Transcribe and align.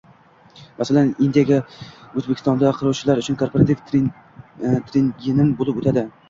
Masalan, 0.77 1.09
indinga 1.25 1.59
Oʻzbekistonda 2.21 2.71
quruvchilar 2.79 3.21
uchun 3.25 3.37
korporativ 3.43 3.85
treningim 3.93 5.55
boʻlib 5.61 5.81
oʻtadi. 5.85 6.07